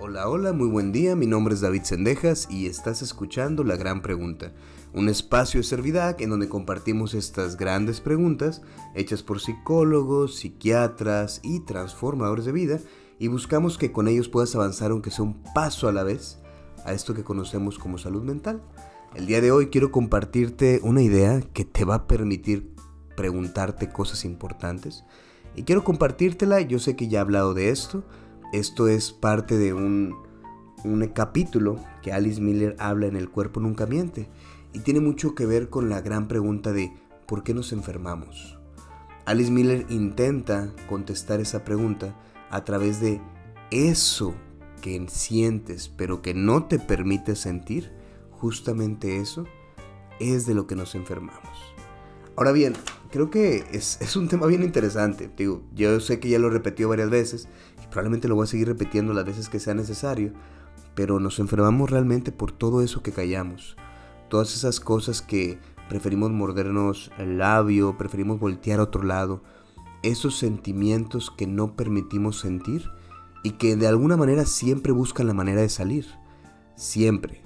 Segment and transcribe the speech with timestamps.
[0.00, 4.00] Hola, hola, muy buen día, mi nombre es David Sendejas y estás escuchando La Gran
[4.00, 4.52] Pregunta,
[4.94, 8.62] un espacio de Servidac en donde compartimos estas grandes preguntas
[8.94, 12.78] hechas por psicólogos, psiquiatras y transformadores de vida
[13.18, 16.38] y buscamos que con ellos puedas avanzar aunque sea un paso a la vez
[16.84, 18.62] a esto que conocemos como salud mental.
[19.16, 22.72] El día de hoy quiero compartirte una idea que te va a permitir
[23.16, 25.02] preguntarte cosas importantes
[25.56, 28.04] y quiero compartírtela, yo sé que ya he hablado de esto,
[28.52, 30.16] esto es parte de un,
[31.14, 34.28] capítulo que Alice Miller habla en El cuerpo nunca miente
[34.72, 36.92] y tiene mucho que ver con la gran pregunta de
[37.26, 38.58] ¿por qué nos enfermamos?
[39.26, 42.16] Alice Miller intenta contestar esa pregunta
[42.50, 43.20] a través de
[43.70, 44.34] eso
[44.80, 47.92] que sientes pero que no te permite sentir,
[48.30, 49.44] justamente eso
[50.20, 51.74] es de lo que nos enfermamos.
[52.36, 52.74] Ahora bien,
[53.10, 55.28] creo que es, es, un tema bien interesante.
[55.36, 57.48] Digo, yo sé que ya lo he repetido varias veces
[57.90, 60.32] probablemente lo voy a seguir repitiendo las veces que sea necesario,
[60.94, 63.76] pero nos enfermamos realmente por todo eso que callamos.
[64.28, 65.58] Todas esas cosas que
[65.88, 69.42] preferimos mordernos el labio, preferimos voltear a otro lado,
[70.02, 72.90] esos sentimientos que no permitimos sentir
[73.42, 76.06] y que de alguna manera siempre buscan la manera de salir.
[76.76, 77.42] Siempre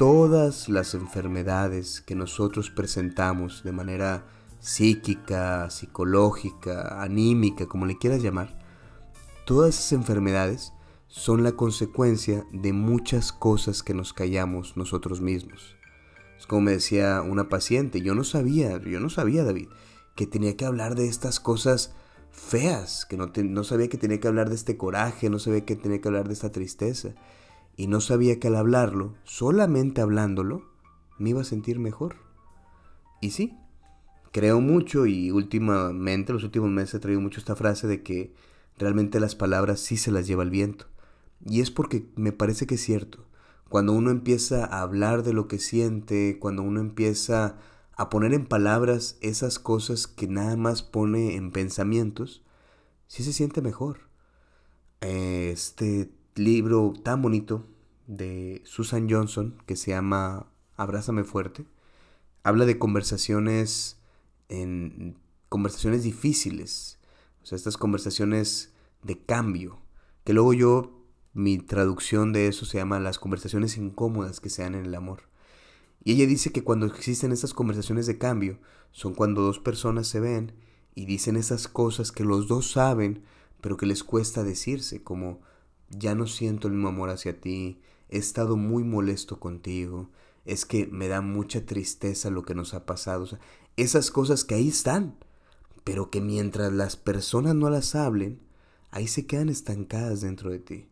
[0.00, 4.24] todas las enfermedades que nosotros presentamos de manera
[4.58, 8.59] psíquica, psicológica, anímica, como le quieras llamar,
[9.50, 10.74] todas esas enfermedades
[11.08, 15.74] son la consecuencia de muchas cosas que nos callamos nosotros mismos.
[16.38, 19.66] Es como me decía una paciente, yo no sabía, yo no sabía David,
[20.14, 21.92] que tenía que hablar de estas cosas
[22.30, 25.74] feas, que no, no sabía que tenía que hablar de este coraje, no sabía que
[25.74, 27.16] tenía que hablar de esta tristeza
[27.76, 30.62] y no sabía que al hablarlo, solamente hablándolo,
[31.18, 32.14] me iba a sentir mejor.
[33.20, 33.58] Y sí,
[34.30, 38.32] creo mucho y últimamente, los últimos meses he traído mucho esta frase de que
[38.78, 40.86] realmente las palabras sí se las lleva el viento.
[41.44, 43.26] Y es porque me parece que es cierto.
[43.68, 47.56] Cuando uno empieza a hablar de lo que siente, cuando uno empieza
[47.96, 52.42] a poner en palabras esas cosas que nada más pone en pensamientos,
[53.06, 54.08] sí se siente mejor.
[55.00, 57.66] Este libro tan bonito
[58.06, 60.46] de Susan Johnson que se llama
[60.76, 61.64] Abrázame fuerte.
[62.42, 63.98] Habla de conversaciones
[64.48, 65.16] en
[65.48, 66.99] conversaciones difíciles,
[67.42, 69.78] o sea, estas conversaciones de cambio,
[70.24, 71.00] que luego yo
[71.32, 75.22] mi traducción de eso se llama las conversaciones incómodas que se dan en el amor.
[76.02, 78.58] Y ella dice que cuando existen estas conversaciones de cambio
[78.90, 80.52] son cuando dos personas se ven
[80.94, 83.22] y dicen esas cosas que los dos saben,
[83.60, 85.40] pero que les cuesta decirse, como
[85.90, 90.10] ya no siento el mismo amor hacia ti, he estado muy molesto contigo,
[90.44, 93.26] es que me da mucha tristeza lo que nos ha pasado.
[93.76, 95.16] esas cosas que ahí están,
[95.84, 98.40] pero que mientras las personas no las hablen,
[98.90, 100.88] ahí se quedan estancadas dentro de ti.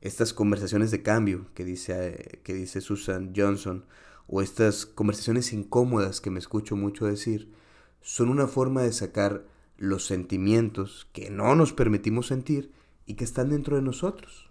[0.00, 3.84] Estas conversaciones de cambio que dice, que dice Susan Johnson,
[4.26, 7.50] o estas conversaciones incómodas que me escucho mucho decir,
[8.00, 9.44] son una forma de sacar
[9.76, 12.72] los sentimientos que no nos permitimos sentir
[13.06, 14.50] y que están dentro de nosotros.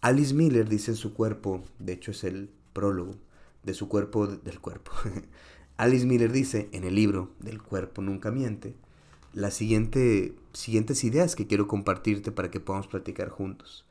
[0.00, 3.16] Alice Miller dice en su cuerpo, de hecho es el prólogo
[3.62, 4.92] de su cuerpo del cuerpo.
[5.76, 8.74] Alice Miller dice en el libro del cuerpo nunca miente
[9.36, 13.84] las siguiente, siguientes ideas que quiero compartirte para que podamos platicar juntos.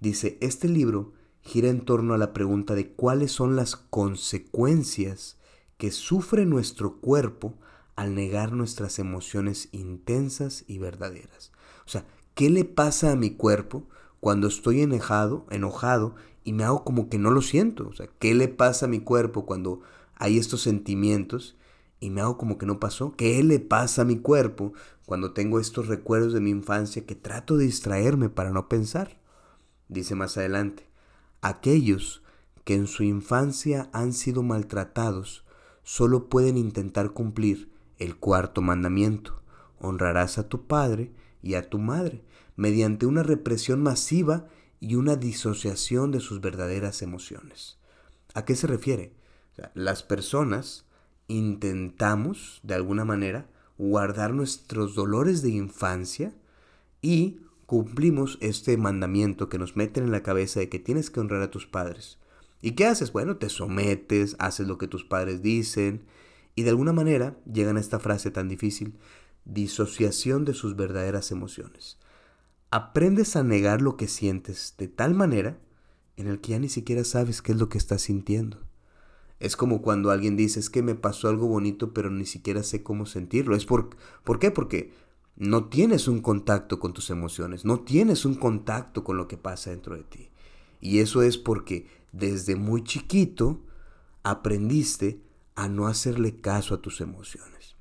[0.00, 1.12] Dice, este libro
[1.42, 5.38] gira en torno a la pregunta de cuáles son las consecuencias
[5.76, 7.54] que sufre nuestro cuerpo
[7.96, 11.50] al negar nuestras emociones intensas y verdaderas.
[11.84, 12.04] O sea,
[12.38, 13.82] ¿Qué le pasa a mi cuerpo
[14.20, 16.14] cuando estoy enojado, enojado
[16.44, 17.88] y me hago como que no lo siento?
[17.88, 19.80] O sea, ¿qué le pasa a mi cuerpo cuando
[20.14, 21.56] hay estos sentimientos
[22.00, 23.14] y me hago como que no pasó?
[23.16, 24.72] ¿Qué le pasa a mi cuerpo
[25.06, 29.18] cuando tengo estos recuerdos de mi infancia que trato de distraerme para no pensar?
[29.88, 30.88] Dice más adelante,
[31.40, 32.22] aquellos
[32.64, 35.44] que en su infancia han sido maltratados
[35.82, 39.40] solo pueden intentar cumplir el cuarto mandamiento,
[39.80, 41.12] honrarás a tu padre
[41.42, 42.22] y a tu madre,
[42.56, 44.46] mediante una represión masiva
[44.80, 47.78] y una disociación de sus verdaderas emociones.
[48.34, 49.16] ¿A qué se refiere?
[49.74, 50.84] las personas
[51.28, 56.34] intentamos, de alguna manera, guardar nuestros dolores de infancia
[57.00, 61.42] y cumplimos este mandamiento que nos meten en la cabeza de que tienes que honrar
[61.42, 62.18] a tus padres.
[62.60, 63.12] ¿Y qué haces?
[63.12, 66.04] Bueno, te sometes, haces lo que tus padres dicen
[66.54, 68.94] y de alguna manera llegan a esta frase tan difícil,
[69.44, 71.98] disociación de sus verdaderas emociones.
[72.70, 75.58] Aprendes a negar lo que sientes de tal manera
[76.16, 78.67] en el que ya ni siquiera sabes qué es lo que estás sintiendo.
[79.40, 82.82] Es como cuando alguien dice, es que me pasó algo bonito, pero ni siquiera sé
[82.82, 83.54] cómo sentirlo.
[83.54, 83.90] Es por,
[84.24, 84.50] ¿Por qué?
[84.50, 84.92] Porque
[85.36, 89.70] no tienes un contacto con tus emociones, no tienes un contacto con lo que pasa
[89.70, 90.30] dentro de ti.
[90.80, 93.60] Y eso es porque desde muy chiquito
[94.24, 95.22] aprendiste
[95.54, 97.76] a no hacerle caso a tus emociones.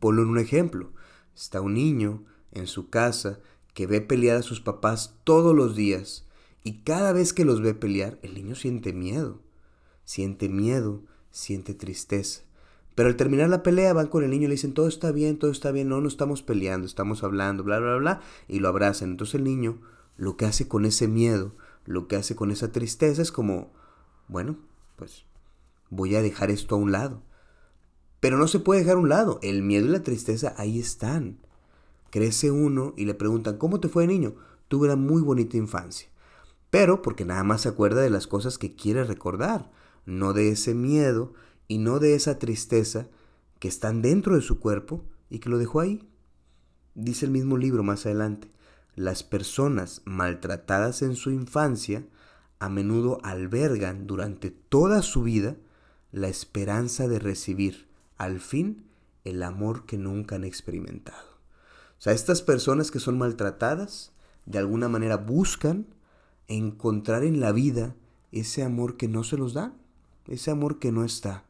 [0.00, 0.92] Ponlo en un ejemplo.
[1.34, 3.40] Está un niño en su casa
[3.72, 6.26] que ve pelear a sus papás todos los días
[6.62, 9.43] y cada vez que los ve pelear, el niño siente miedo.
[10.04, 12.42] Siente miedo, siente tristeza.
[12.94, 15.38] Pero al terminar la pelea van con el niño y le dicen, todo está bien,
[15.38, 19.10] todo está bien, no, no estamos peleando, estamos hablando, bla, bla, bla, y lo abrazan.
[19.10, 19.80] Entonces el niño
[20.16, 23.72] lo que hace con ese miedo, lo que hace con esa tristeza es como,
[24.28, 24.58] bueno,
[24.96, 25.24] pues
[25.90, 27.22] voy a dejar esto a un lado.
[28.20, 31.38] Pero no se puede dejar a un lado, el miedo y la tristeza ahí están.
[32.10, 34.36] Crece uno y le preguntan, ¿cómo te fue niño?
[34.68, 36.08] Tuve una muy bonita infancia.
[36.70, 39.70] Pero porque nada más se acuerda de las cosas que quiere recordar,
[40.06, 41.32] no de ese miedo
[41.68, 43.08] y no de esa tristeza
[43.58, 46.08] que están dentro de su cuerpo y que lo dejó ahí.
[46.94, 48.48] Dice el mismo libro más adelante,
[48.94, 52.04] las personas maltratadas en su infancia
[52.58, 55.56] a menudo albergan durante toda su vida
[56.12, 58.86] la esperanza de recibir al fin
[59.24, 61.34] el amor que nunca han experimentado.
[61.98, 64.12] O sea, estas personas que son maltratadas
[64.46, 65.86] de alguna manera buscan
[66.46, 67.96] encontrar en la vida
[68.30, 69.74] ese amor que no se los da,
[70.28, 71.44] ese amor que no está.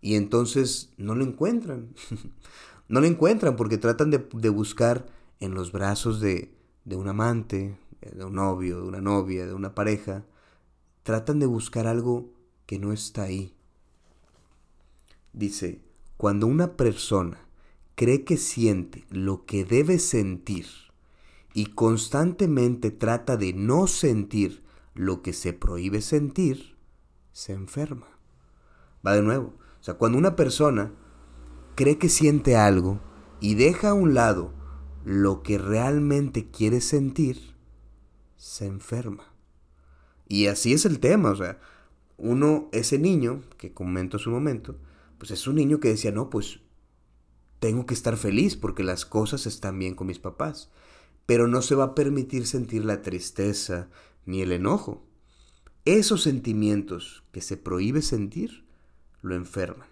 [0.00, 1.94] Y entonces no lo encuentran.
[2.88, 5.06] no lo encuentran porque tratan de, buscar
[5.40, 6.52] en los brazos de,
[6.84, 10.24] de un amante, de un novio, de una novia, de una pareja.
[11.02, 12.32] Tratan de buscar algo
[12.66, 13.54] que no está ahí.
[15.32, 15.80] Dice,
[16.16, 17.38] cuando una persona
[17.94, 20.66] cree que siente lo que debe sentir
[21.54, 24.62] y constantemente trata de no sentir
[24.94, 26.71] lo que se prohíbe sentir,
[27.32, 28.06] se enferma.
[29.06, 29.54] Va de nuevo.
[29.80, 30.92] O sea, cuando una persona
[31.74, 33.00] cree que siente algo
[33.40, 34.52] y deja a un lado
[35.04, 37.54] lo que realmente quiere sentir,
[38.36, 39.32] se enferma.
[40.28, 41.58] Y así es el tema, o sea,
[42.16, 44.78] uno, ese niño, que comento hace un momento,
[45.18, 46.60] pues es un niño que decía, no, pues
[47.58, 50.70] tengo que estar feliz porque las cosas están bien con mis papás,
[51.26, 53.88] pero no se va a permitir sentir la tristeza
[54.24, 55.04] ni el enojo.
[55.84, 58.64] Esos sentimientos que se prohíbe sentir,
[59.20, 59.88] lo enferman.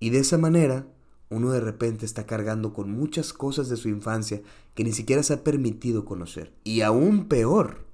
[0.00, 0.84] Y de esa manera,
[1.30, 4.42] uno de repente está cargando con muchas cosas de su infancia
[4.74, 6.52] que ni siquiera se ha permitido conocer.
[6.64, 7.86] Y aún peor,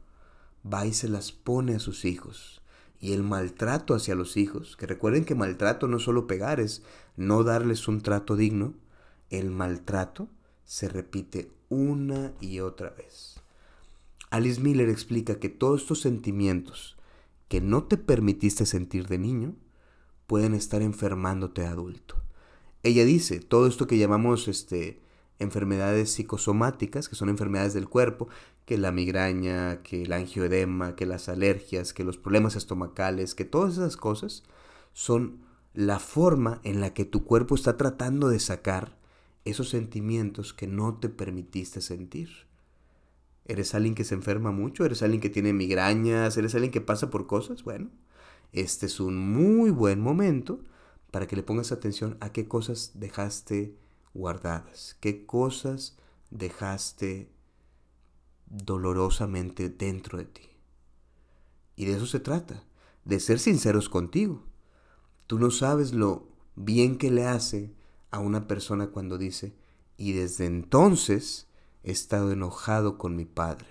[0.64, 2.62] va y se las pone a sus hijos.
[2.98, 6.82] Y el maltrato hacia los hijos, que recuerden que maltrato no es solo pegar, es
[7.14, 8.72] no darles un trato digno.
[9.28, 10.30] El maltrato
[10.64, 13.43] se repite una y otra vez.
[14.34, 16.96] Alice Miller explica que todos estos sentimientos
[17.46, 19.54] que no te permitiste sentir de niño
[20.26, 22.16] pueden estar enfermándote adulto.
[22.82, 25.00] Ella dice, todo esto que llamamos este,
[25.38, 28.26] enfermedades psicosomáticas, que son enfermedades del cuerpo,
[28.64, 33.74] que la migraña, que el angioedema, que las alergias, que los problemas estomacales, que todas
[33.74, 34.42] esas cosas
[34.94, 35.44] son
[35.74, 38.98] la forma en la que tu cuerpo está tratando de sacar
[39.44, 42.52] esos sentimientos que no te permitiste sentir.
[43.46, 44.84] ¿Eres alguien que se enferma mucho?
[44.84, 46.36] ¿Eres alguien que tiene migrañas?
[46.36, 47.62] ¿Eres alguien que pasa por cosas?
[47.62, 47.90] Bueno,
[48.52, 50.60] este es un muy buen momento
[51.10, 53.76] para que le pongas atención a qué cosas dejaste
[54.14, 55.96] guardadas, qué cosas
[56.30, 57.30] dejaste
[58.46, 60.42] dolorosamente dentro de ti.
[61.76, 62.64] Y de eso se trata,
[63.04, 64.44] de ser sinceros contigo.
[65.26, 67.74] Tú no sabes lo bien que le hace
[68.10, 69.54] a una persona cuando dice,
[69.96, 71.48] y desde entonces
[71.84, 73.66] he estado enojado con mi padre,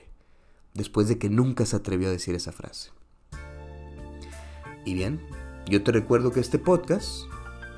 [0.74, 2.91] después de que nunca se atrevió a decir esa frase.
[4.86, 5.22] Y bien,
[5.67, 7.25] yo te recuerdo que este podcast,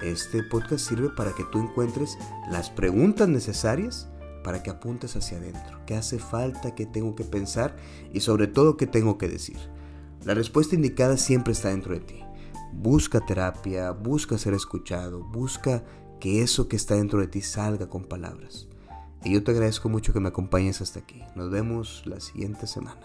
[0.01, 2.17] este podcast sirve para que tú encuentres
[2.49, 4.09] las preguntas necesarias
[4.43, 5.79] para que apuntes hacia adentro.
[5.87, 6.75] ¿Qué hace falta?
[6.75, 7.75] ¿Qué tengo que pensar?
[8.13, 9.57] Y sobre todo, ¿qué tengo que decir?
[10.23, 12.21] La respuesta indicada siempre está dentro de ti.
[12.71, 15.83] Busca terapia, busca ser escuchado, busca
[16.19, 18.67] que eso que está dentro de ti salga con palabras.
[19.25, 21.23] Y yo te agradezco mucho que me acompañes hasta aquí.
[21.35, 23.01] Nos vemos la siguiente semana.